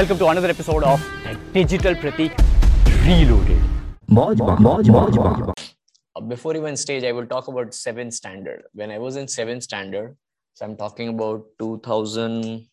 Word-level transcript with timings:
Welcome 0.00 0.18
to 0.20 0.28
another 0.28 0.48
episode 0.48 0.82
of 0.82 0.98
Digital 1.52 1.94
Pratik 1.94 2.32
Reloaded. 3.06 3.60
Uh, 6.16 6.20
before 6.22 6.56
even 6.56 6.74
stage, 6.74 7.04
I 7.04 7.12
will 7.12 7.26
talk 7.26 7.48
about 7.48 7.74
seventh 7.74 8.14
standard. 8.14 8.62
When 8.72 8.90
I 8.90 8.96
was 8.96 9.16
in 9.16 9.28
seventh 9.28 9.62
standard, 9.62 10.16
so 10.54 10.64
I'm 10.64 10.76
talking 10.76 11.10
about 11.10 11.44
2000. 11.58 12.66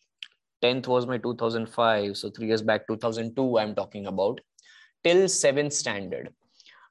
10th 0.62 0.86
was 0.86 1.06
my 1.06 1.18
2005 1.18 2.16
so 2.16 2.30
three 2.30 2.48
years 2.48 2.62
back 2.62 2.86
2002 2.88 3.58
i'm 3.60 3.76
talking 3.76 4.08
about 4.08 4.40
till 5.04 5.28
seventh 5.28 5.72
standard 5.72 6.32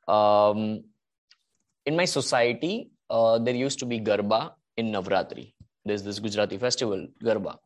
um, 0.08 0.84
in 1.86 1.98
my 1.98 2.06
society 2.06 2.92
uh, 3.10 3.38
there 3.40 3.56
used 3.56 3.80
to 3.80 3.86
be 3.86 4.00
garba 4.00 4.52
in 4.78 4.94
navratri 4.94 5.54
there's 5.84 6.04
this 6.04 6.20
gujarati 6.20 6.58
festival 6.58 7.06
garba 7.22 7.58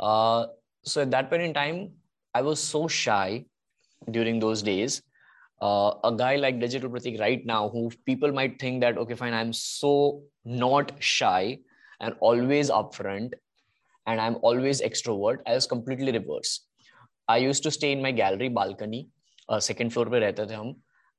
uh, 0.00 0.46
so 0.88 1.02
at 1.02 1.10
that 1.10 1.30
point 1.30 1.42
in 1.42 1.54
time 1.54 1.78
i 2.34 2.42
was 2.42 2.62
so 2.62 2.88
shy 2.88 3.44
during 4.10 4.38
those 4.40 4.62
days. 4.62 5.02
Uh, 5.60 5.92
a 6.04 6.12
guy 6.16 6.36
like 6.36 6.60
digital 6.60 6.88
pratik 6.88 7.18
right 7.20 7.44
now 7.44 7.68
who 7.68 7.90
people 8.06 8.32
might 8.32 8.60
think 8.60 8.80
that 8.80 8.96
okay 9.04 9.16
fine 9.20 9.34
i'm 9.38 9.52
so 9.52 10.22
not 10.44 10.92
shy 11.00 11.58
and 12.00 12.14
always 12.20 12.70
upfront 12.70 13.34
and 14.06 14.20
i'm 14.26 14.36
always 14.50 14.82
extrovert 14.88 15.42
i 15.46 15.54
was 15.54 15.66
completely 15.66 16.12
reverse. 16.12 16.60
I 17.28 17.38
used 17.38 17.62
to 17.64 17.70
stay 17.70 17.92
in 17.92 18.00
my 18.00 18.12
gallery 18.12 18.48
balcony 18.48 19.08
uh, 19.48 19.60
second 19.60 19.92
floor 19.92 20.06
pe 20.06 20.20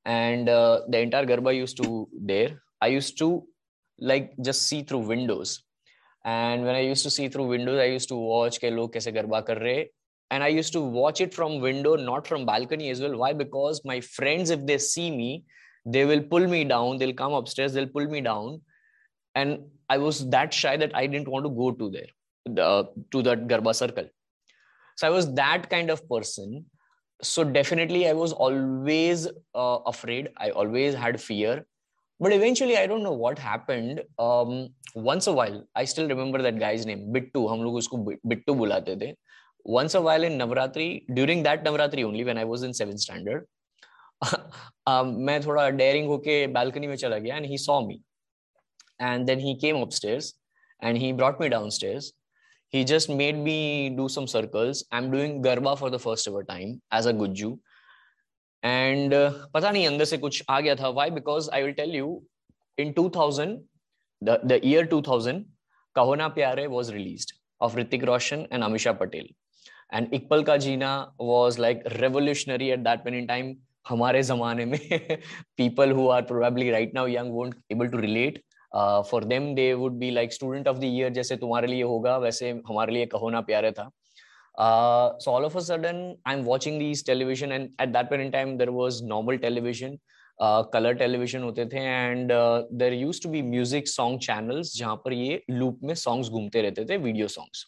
and 0.04 0.48
uh, 0.48 0.80
the 0.88 0.98
entire 0.98 1.26
garba 1.26 1.54
used 1.54 1.76
to 1.82 2.08
there. 2.20 2.62
I 2.80 2.88
used 2.88 3.18
to 3.18 3.46
like 3.98 4.32
just 4.42 4.62
see 4.62 4.82
through 4.82 5.00
windows 5.00 5.62
and 6.24 6.64
when 6.64 6.74
i 6.74 6.80
used 6.80 7.02
to 7.02 7.10
see 7.10 7.28
through 7.28 7.46
windows 7.46 7.78
i 7.80 7.84
used 7.84 8.08
to 8.08 8.16
watch 8.16 8.60
ke 8.60 8.70
log 8.78 8.92
kaise 8.92 9.10
garba 9.18 9.44
kar 9.46 9.56
rahe 9.56 9.88
and 10.30 10.44
i 10.44 10.48
used 10.48 10.72
to 10.72 10.80
watch 10.80 11.20
it 11.20 11.34
from 11.34 11.60
window 11.60 11.96
not 11.96 12.26
from 12.26 12.46
balcony 12.46 12.90
as 12.90 13.00
well. 13.00 13.16
Why? 13.16 13.32
Because 13.32 13.82
my 13.84 14.00
friends 14.00 14.50
if 14.50 14.64
they 14.66 14.78
see 14.78 15.10
me 15.10 15.44
they 15.86 16.04
will 16.04 16.20
pull 16.20 16.46
me 16.46 16.64
down. 16.64 16.98
They'll 16.98 17.14
come 17.14 17.32
upstairs 17.32 17.72
they'll 17.72 17.88
pull 17.88 18.06
me 18.06 18.20
down. 18.20 18.60
And 19.34 19.60
i 19.88 19.98
was 19.98 20.28
that 20.30 20.54
shy 20.54 20.76
that 20.76 20.94
i 20.94 21.06
didn't 21.06 21.28
want 21.28 21.44
to 21.44 21.50
go 21.50 21.72
to 21.72 21.90
there 21.90 22.10
the, 22.44 22.88
to 23.12 23.22
that 23.22 23.46
garba 23.48 23.74
circle. 23.74 24.08
So 24.96 25.06
i 25.06 25.10
was 25.10 25.32
that 25.34 25.70
kind 25.70 25.90
of 25.90 26.08
person. 26.08 26.66
So 27.22 27.44
definitely 27.44 28.08
i 28.08 28.12
was 28.12 28.32
always 28.32 29.26
uh, 29.54 29.78
afraid. 29.86 30.28
I 30.36 30.50
always 30.50 30.94
had 30.94 31.20
fear 31.20 31.66
but 32.19 32.31
eventually 32.31 32.77
i 32.77 32.85
don't 32.87 33.03
know 33.03 33.17
what 33.23 33.37
happened 33.37 34.01
um, 34.19 34.69
once 34.95 35.27
a 35.27 35.33
while 35.33 35.57
i 35.75 35.83
still 35.83 36.07
remember 36.07 36.41
that 36.41 36.59
guy's 36.59 36.85
name 36.85 37.01
bittu 37.15 37.47
hum 37.51 37.65
log 37.65 37.75
usko 37.81 37.99
bittu 38.33 38.55
bulate 38.61 38.93
the 39.03 39.09
once 39.77 39.95
a 39.99 40.01
while 40.07 40.23
in 40.29 40.37
navratri 40.43 40.89
during 41.19 41.43
that 41.47 41.63
navratri 41.67 42.03
only 42.09 42.23
when 42.29 42.37
i 42.37 42.45
was 42.53 42.63
in 42.67 42.73
7th 42.81 43.03
standard 43.07 43.45
um, 44.91 45.07
मैं 45.27 45.39
थोड़ा 45.45 45.69
dairying 45.79 46.07
होके 46.07 46.35
balcony 46.57 46.87
में 46.87 46.95
चला 47.03 47.17
गया 47.25 47.37
and 47.37 47.51
he 47.53 47.57
saw 47.67 47.79
me 47.87 47.97
and 49.07 49.27
then 49.29 49.39
he 49.39 49.55
came 49.63 49.81
upstairs 49.85 50.33
and 50.81 50.97
he 50.97 51.11
brought 51.19 51.41
me 51.43 51.49
downstairs 51.49 52.13
he 52.75 52.83
just 52.91 53.09
made 53.09 53.37
me 53.47 53.89
do 53.97 54.07
some 54.15 54.27
circles 54.27 54.83
i'm 54.91 55.11
doing 55.15 55.35
garba 55.47 55.77
for 55.81 55.89
the 55.95 55.99
first 56.05 56.27
ever 56.31 56.43
time 56.51 56.71
as 56.99 57.09
a 57.11 57.13
gujju 57.21 57.49
And 58.62 59.14
पता 59.54 59.70
नहीं, 59.70 59.86
अंदर 59.86 60.04
से 60.04 60.18
कुछ 60.18 60.42
आ 60.50 60.60
गया 60.60 60.74
था। 60.74 60.88
Why 60.90 61.10
because 61.10 61.50
I 61.50 61.62
will 61.62 61.72
tell 61.72 61.94
you 61.96 62.22
in 62.78 62.92
2000 62.98 63.56
the 64.22 64.60
year 64.64 64.86
2000 64.88 65.42
Kaho Naa 65.96 66.28
Pyaar Hai 66.30 66.66
was 66.68 66.92
release 66.92 67.26
of 67.60 67.76
Hrithik 67.78 68.04
Roshan 68.04 68.46
and 68.52 68.64
Amisha 68.64 68.92
Patel 69.00 69.28
and 69.92 70.14
Iqbal 70.14 70.42
का 70.42 70.56
जीना 70.56 70.92
was 71.20 71.60
like 71.60 71.82
revolutionary 71.92 72.68
at 72.70 72.78
that 72.80 73.06
main 73.06 73.14
in 73.14 73.26
time 73.26 73.54
हमारे 73.88 74.22
जमाने 74.22 74.64
में 74.64 74.78
people 75.56 75.92
who 75.92 76.08
are 76.10 76.22
probably 76.22 76.70
right 76.70 76.94
now 76.94 77.06
young 77.08 77.32
won't 77.34 77.54
able 77.72 77.88
to 77.88 77.98
relate 77.98 78.42
for 79.10 79.24
them 79.24 79.54
they 79.54 79.72
would 79.74 79.92
be 79.98 80.10
like 80.10 80.32
student 80.32 80.68
of 80.68 80.76
the 80.78 80.84
year 80.84 81.12
जैसे 81.12 81.36
तुम्हारे 81.36 81.66
लिए 81.66 81.82
होगा, 81.82 82.16
वैसे 82.18 82.50
हमारे 82.68 82.92
लिए 82.92 83.06
कहोना 83.06 83.40
प्यारे 83.40 83.70
था। 83.72 83.90
uh, 84.59 85.11
so 85.19 85.31
all 85.31 85.45
of 85.45 85.55
a 85.55 85.61
sudden 85.61 86.17
i'm 86.25 86.43
watching 86.45 86.79
these 86.79 87.03
television 87.03 87.51
and 87.51 87.69
at 87.79 87.91
that 87.93 88.09
point 88.09 88.21
in 88.21 88.31
time 88.31 88.57
there 88.57 88.71
was 88.71 89.01
normal 89.01 89.37
television 89.37 89.99
uh, 90.39 90.63
color 90.63 90.93
television 90.95 91.43
होते 91.43 91.65
थे 91.71 91.79
and 91.79 92.31
uh, 92.31 92.63
there 92.71 92.93
used 92.93 93.21
to 93.21 93.29
be 93.29 93.41
music 93.41 93.87
song 93.87 94.19
channels 94.19 94.75
जहाँ 94.77 94.95
पर 95.05 95.13
ये 95.13 95.41
loop 95.51 95.83
में 95.83 95.93
songs 95.95 96.29
घूमते 96.29 96.61
रहते 96.61 96.85
थे 96.89 97.01
video 97.03 97.27
songs 97.27 97.65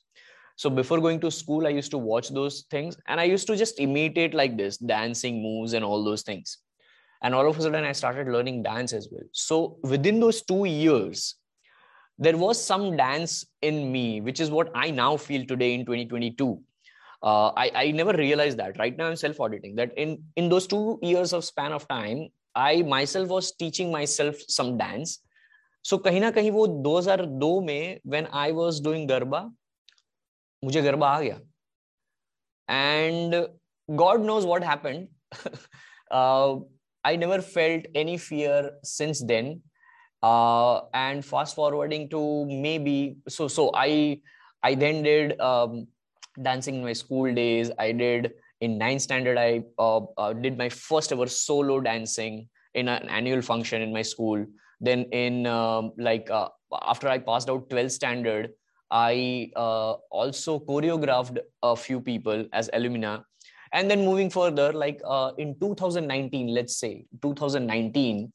so 0.58 0.70
before 0.70 1.00
going 1.00 1.20
to 1.20 1.32
school 1.32 1.68
i 1.68 1.70
used 1.70 1.92
to 1.92 1.98
watch 1.98 2.30
those 2.30 2.62
things 2.72 2.98
and 3.08 3.22
i 3.22 3.24
used 3.24 3.48
to 3.48 3.56
just 3.56 3.80
imitate 3.80 4.34
like 4.34 4.58
this 4.58 4.78
dancing 4.78 5.42
moves 5.42 5.74
and 5.74 5.86
all 5.86 6.04
those 6.04 6.24
things 6.24 6.58
and 7.22 7.36
all 7.36 7.50
of 7.50 7.60
a 7.60 7.62
sudden 7.62 7.84
i 7.84 7.92
started 7.92 8.28
learning 8.28 8.64
dance 8.64 8.94
as 8.94 9.10
well 9.12 9.28
so 9.32 9.78
within 9.84 10.20
those 10.20 10.42
two 10.42 10.66
years 10.66 11.36
there 12.18 12.38
was 12.38 12.62
some 12.62 12.98
dance 12.98 13.46
in 13.62 13.92
me 13.92 14.22
which 14.22 14.40
is 14.40 14.50
what 14.50 14.72
i 14.76 14.90
now 14.90 15.16
feel 15.16 15.46
today 15.46 15.74
in 15.76 15.86
2022 15.86 16.60
uh, 17.24 17.50
I, 17.56 17.72
I 17.76 17.92
never 17.92 18.14
realized 18.14 18.58
that 18.60 18.78
right 18.78 18.96
now 18.98 19.08
i'm 19.08 19.16
self 19.16 19.40
auditing 19.40 19.76
that 19.76 19.98
in 19.98 20.24
in 20.36 20.50
those 20.50 20.68
two 20.68 21.00
years 21.02 21.34
of 21.34 21.46
span 21.46 21.72
of 21.72 21.88
time 21.88 22.28
i 22.56 22.82
myself 22.84 23.30
was 23.30 23.52
teaching 23.52 23.92
myself 23.92 24.36
some 24.48 24.78
dance 24.78 25.20
so 25.84 25.98
कहीं 25.98 26.20
ना 26.22 26.32
कहीं 26.36 26.52
वो 26.52 26.66
2002 26.86 27.62
में 27.66 28.00
when 28.04 28.26
I 28.46 28.52
was 28.52 28.80
doing 28.88 29.08
garba 29.08 29.44
मुझे 30.64 30.82
गरबा 30.82 31.08
आ 31.08 31.20
गया 31.22 31.40
and 32.70 33.36
God 33.96 34.26
knows 34.30 34.46
what 34.46 34.64
happened 34.64 35.08
uh, 36.12 36.56
I 37.04 37.16
never 37.16 37.42
felt 37.42 37.86
any 37.96 38.18
fear 38.18 38.72
since 38.84 39.24
then. 39.24 39.62
Uh, 40.22 40.82
and 40.94 41.24
fast 41.24 41.56
forwarding 41.56 42.10
to 42.10 42.46
maybe 42.46 43.18
so 43.30 43.48
so 43.48 43.70
I 43.74 44.20
I 44.64 44.74
then 44.74 45.04
did 45.04 45.40
um, 45.40 45.88
dancing 46.41 46.77
in 46.77 46.85
my 46.85 46.93
school 46.93 47.33
days. 47.35 47.71
I 47.79 47.93
did 47.93 48.33
in 48.61 48.79
ninth 48.79 49.03
standard. 49.03 49.39
I 49.39 49.65
uh, 49.79 50.01
uh, 50.17 50.33
did 50.33 50.57
my 50.57 50.69
first 50.69 51.13
ever 51.13 51.27
solo 51.27 51.81
dancing 51.81 52.49
in 52.75 52.89
an 52.89 53.09
annual 53.09 53.43
function 53.43 53.83
in 53.83 53.93
my 53.93 54.03
school. 54.03 54.45
Then 54.81 55.05
in 55.13 55.47
um, 55.47 55.93
like 55.99 56.31
uh, 56.31 56.49
after 56.83 57.09
I 57.09 57.19
passed 57.19 57.51
out 57.51 57.69
12th 57.69 57.93
standard, 57.93 58.51
I 58.91 59.51
uh, 59.57 59.93
also 60.11 60.59
choreographed 60.61 61.39
a 61.63 61.77
few 61.77 62.01
people 62.01 62.47
as 62.53 62.69
alumina 62.73 63.25
and 63.73 63.91
then 63.91 64.05
moving 64.05 64.31
further 64.31 64.73
like 64.73 65.01
uh, 65.05 65.33
in 65.39 65.59
2019 65.59 66.55
let's 66.55 66.77
say 66.77 67.05
2019 67.23 68.33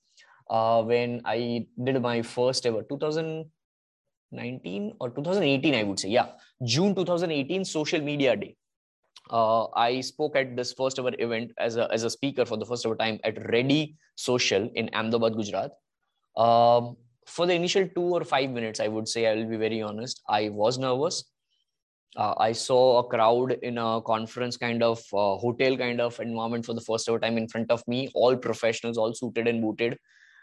uh, 0.49 0.81
when 0.83 1.21
i 1.25 1.65
did 1.83 2.01
my 2.01 2.21
first 2.21 2.65
ever 2.65 2.81
2019 4.31 4.93
or 4.99 5.09
2018 5.09 5.75
i 5.75 5.83
would 5.83 5.99
say. 5.99 6.09
Yeah. 6.09 6.27
June 6.63 6.95
2018 6.95 7.65
social 7.65 8.01
media 8.01 8.35
day. 8.35 8.55
Uh, 9.29 9.67
i 9.75 10.01
spoke 10.01 10.35
at 10.35 10.55
this 10.55 10.73
first 10.73 10.99
ever 10.99 11.11
event 11.19 11.51
as 11.59 11.75
a, 11.75 11.91
as 11.91 12.03
a 12.03 12.09
speaker 12.09 12.45
for 12.45 12.57
the 12.57 12.65
first 12.65 12.85
ever 12.85 12.95
time 12.95 13.19
at 13.23 13.49
ready 13.49 13.95
social 14.15 14.69
in 14.75 14.89
ahmedabad 14.93 15.35
gujarat. 15.35 15.71
Um, 16.35 16.95
for 17.25 17.45
the 17.45 17.53
initial 17.53 17.87
two 17.93 18.09
or 18.19 18.23
five 18.23 18.49
minutes 18.49 18.79
i 18.79 18.87
would 18.87 19.07
say 19.07 19.27
i 19.27 19.35
will 19.35 19.49
be 19.49 19.57
very 19.57 19.81
honest 19.81 20.21
i 20.29 20.49
was 20.49 20.77
nervous. 20.77 21.25
Uh, 22.15 22.33
I 22.39 22.51
saw 22.51 22.99
a 22.99 23.03
crowd 23.03 23.51
in 23.61 23.77
a 23.77 24.01
conference 24.01 24.57
kind 24.57 24.81
of 24.81 24.99
uh, 25.13 25.37
hotel 25.37 25.77
kind 25.77 26.01
of 26.01 26.19
environment 26.19 26.65
for 26.65 26.73
the 26.73 26.81
first 26.81 27.07
ever 27.07 27.19
time 27.19 27.37
in 27.37 27.47
front 27.47 27.69
of 27.69 27.83
me, 27.87 28.09
all 28.15 28.35
professionals, 28.35 28.97
all 28.97 29.13
suited 29.13 29.47
and 29.47 29.61
booted 29.61 29.99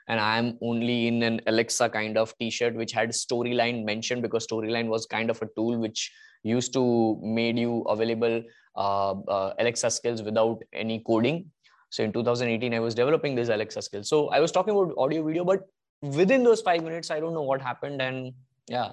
And 0.07 0.19
I'm 0.19 0.57
only 0.61 1.07
in 1.07 1.21
an 1.23 1.39
Alexa 1.45 1.89
kind 1.89 2.17
of 2.17 2.35
t-shirt, 2.39 2.75
which 2.75 2.91
had 2.91 3.09
storyline 3.09 3.85
mentioned 3.85 4.23
because 4.23 4.47
storyline 4.47 4.87
was 4.87 5.05
kind 5.05 5.29
of 5.29 5.41
a 5.41 5.47
tool 5.55 5.77
which 5.77 6.11
used 6.43 6.73
to 6.73 7.19
made 7.21 7.59
you 7.59 7.81
available 7.81 8.41
uh, 8.75 9.11
uh 9.11 9.53
Alexa 9.59 9.91
skills 9.91 10.23
without 10.23 10.63
any 10.73 11.03
coding. 11.05 11.51
So 11.89 12.03
in 12.03 12.13
2018, 12.13 12.73
I 12.73 12.79
was 12.79 12.95
developing 12.95 13.35
this 13.35 13.49
Alexa 13.49 13.81
skills. 13.83 14.09
So 14.09 14.29
I 14.29 14.39
was 14.39 14.51
talking 14.51 14.73
about 14.73 14.93
audio 14.97 15.23
video, 15.23 15.43
but 15.43 15.67
within 16.01 16.43
those 16.43 16.61
five 16.61 16.83
minutes, 16.83 17.11
I 17.11 17.19
don't 17.19 17.33
know 17.33 17.43
what 17.43 17.61
happened. 17.61 18.01
And 18.01 18.33
yeah, 18.67 18.91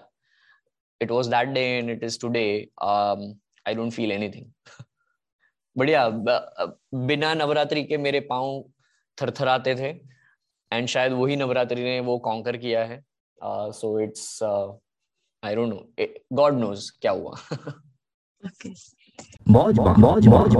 it 1.00 1.10
was 1.10 1.28
that 1.28 1.52
day 1.54 1.78
and 1.78 1.90
it 1.90 2.02
is 2.02 2.16
today 2.18 2.68
um, 2.80 3.34
i 3.66 3.74
don't 3.74 3.90
feel 3.90 4.12
anything 4.12 4.52
बढ़िया 5.78 6.08
बिना 7.08 7.32
नवरात्रि 7.34 7.82
के 7.84 7.96
मेरे 7.98 8.20
पांव 8.28 8.46
थरथराते 9.20 9.74
थे 9.80 9.90
and 10.73 10.87
शायद 10.87 11.13
वही 11.13 11.35
नवरात्रि 11.35 11.83
ने 11.83 11.99
वो 11.99 12.17
कॉन्कर 12.19 12.57
किया 12.57 12.83
है। 12.85 13.03
So 13.71 13.99
it's 13.99 14.43
I 14.43 15.55
don't 15.55 15.73
know 15.73 16.05
god 16.33 16.53
knows 16.59 16.91
क्या 17.01 17.11
हुआ। 17.11 17.35
Okay. 18.43 18.69
मौज 19.47 19.79
मौज 19.79 20.27
मौज 20.27 20.55